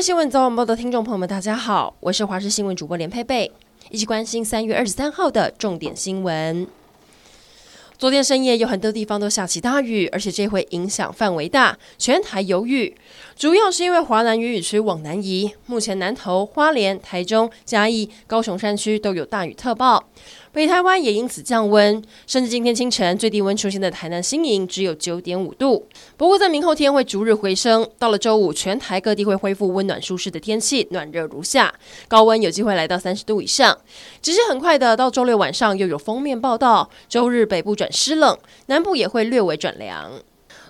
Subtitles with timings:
[0.00, 3.50] 新闻早晚报的听众朋友们，大家好，我是华视新闻主播连佩佩，
[3.90, 6.68] 一起关心三月二十三号的重点新闻。
[7.98, 12.96] 昨天深夜有很多地方都下起大雨，而且这回影响范围大，全台有雨。
[13.36, 20.08] 主要是因为华南云雨区往南移，目前南投、花莲、台中、嘉义、高雄山区都有大雨特报。
[20.50, 25.86] 北台湾也因此降温，甚至今天清晨最低温出现的台南新营只有九点五度。
[26.16, 31.72] 不过在明后天会逐日回升，到了周五全台各地会恢复温暖舒适的天气，暖热如夏，
[32.08, 33.76] 高温有机会来到三十度以上。
[34.22, 40.12] 只是很快的到周六晚上又有封面报道，周日北部转湿冷，南部也会略微转凉。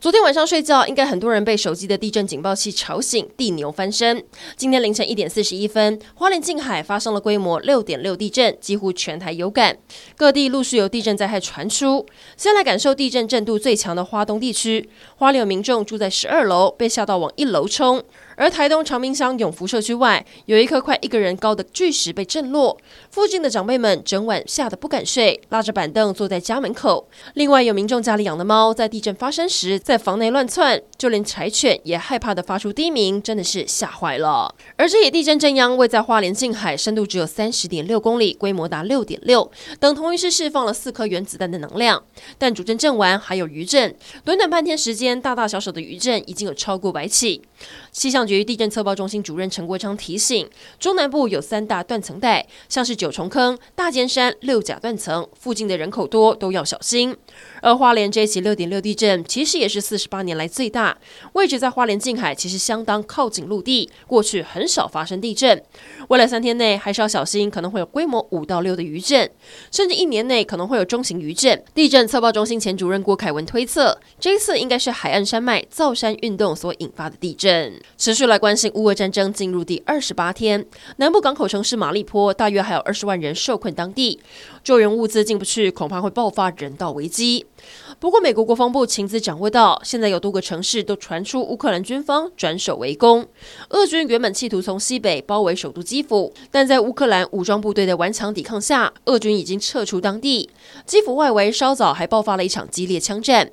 [0.00, 4.22] 昨天晚上睡觉，应该很多人被手机的地震警报器吵醒，地牛翻身。
[4.54, 9.78] 今天凌晨一点四十一分，花莲近海发生了规模六点六地震，几乎全台有感，
[10.14, 12.04] 各地陆续有地震灾害传出。
[12.36, 18.04] 先来感受地震震度最强的花东地区，花莲民众住在十二楼，被吓到往一楼冲。
[18.36, 22.76] 而台东长滨乡永福社区外，有一颗快一个人高的巨石被震落，
[23.10, 27.08] 附近的长辈们整晚吓得不敢睡，拉着板凳坐在家门口。
[27.34, 34.54] 另外，有民众家里养的猫在地震发生时在房内乱窜，就连柴犬也害怕的发出低鸣，真的是吓坏了。
[34.76, 42.02] 而这也地震震央位在花莲近海，深度只有三十点六公里，规模达六点六，等同于是释放了四颗原子弹的能量。
[42.38, 47.42] 但主震震完还有余震，短短半天时间，大大小小的余震已经有超过百起。
[47.92, 57.16] 气象局地震测报中心主任陈国昌提醒，中南部有三大断层带，像是九重坑、大尖山、六甲断层，附近的人口多，都要小心。
[57.60, 60.96] 而花莲这起六点六地震，其实也是四十八年来最大，
[61.32, 65.62] 位置在花莲近海，其实相当靠近陆地，过去很少发生地震。
[66.08, 69.30] 未来三天内还是要小心，可能会有规模五到六的余震，
[69.70, 71.62] 甚至一年内可能会有中型余震。
[71.74, 77.80] 地震测报中心前主任郭凯文推测，这一次应该是海岸山脉造山运动所引发的地震。
[78.14, 80.64] 持续来关心乌俄战争进入第二十八天，
[80.98, 84.20] 南部港口城市马利坡大约还有二十万人受困当地，
[84.62, 87.44] 救援物资进不去，恐怕会爆发人道危机。
[87.98, 93.26] 不过，美国国防部情资掌握到，现在有多个城市都传出乌克兰军方转守为攻。
[93.70, 100.48] 俄军原本企图从西北包围首都基辅，但在乌克兰武装部队的顽强抵抗下，俄军已经撤出当地。
[100.86, 103.50] 基辅外围稍早还爆发了一场激烈枪战。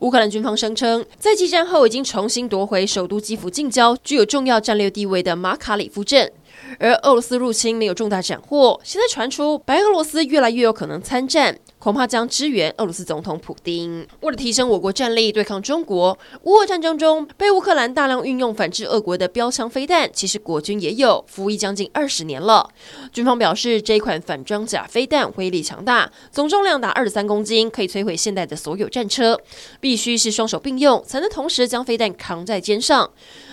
[0.00, 6.30] 乌克兰军方声称，在激战后已经重新夺回首都基辅近郊具有重要战略地位的马卡里夫镇。
[6.78, 11.58] 而俄罗斯入侵没有重大斩获，现在传出白俄罗斯越来越有可能参战。
[11.82, 14.06] 恐怕将支援俄罗斯总统普丁。
[14.20, 22.70] 为了提升我国战力对抗中国，乌俄战争中被乌克兰大量运用反制俄国的标枪飞弹，其实国军也有服役将近二十年了。
[23.12, 29.40] 军方表示，这一款反装甲飞弹威力强大，总重量达二十三公斤，可以摧毁现代的所有战车，
[29.80, 33.10] 必须是双手并用才能同时将飞弹扛在肩上。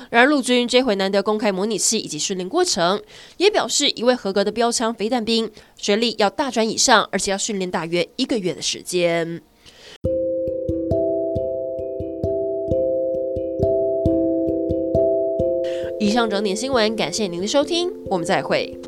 [0.09, 3.01] 然而陆军这回难得公开模拟器以及训练过程，
[3.37, 9.41] 也表示一位合格的标枪飞弹兵学历要大专以上，而且要训练大约一个月的时间。
[15.99, 18.78] 以上整点新闻，感谢您的收听，我们再会。